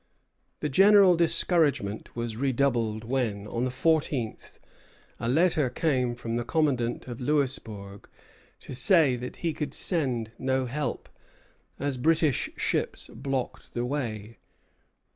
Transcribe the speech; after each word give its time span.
The 0.61 0.67
general 0.67 1.13
discouragement 1.15 2.15
was 2.15 2.35
redoubled 2.35 3.03
when, 3.03 3.45
on 3.45 3.65
the 3.65 3.69
fourteenth, 3.69 4.57
a 5.19 5.29
letter 5.29 5.69
came 5.69 6.15
from 6.15 6.33
the 6.33 6.43
commandant 6.43 7.07
of 7.07 7.21
Louisbourg 7.21 8.09
to 8.61 8.73
say 8.73 9.15
that 9.17 9.35
he 9.45 9.53
could 9.53 9.75
send 9.75 10.31
no 10.39 10.65
help, 10.65 11.07
as 11.77 11.97
British 11.97 12.49
ships 12.57 13.09
blocked 13.09 13.75
the 13.75 13.85
way. 13.85 14.39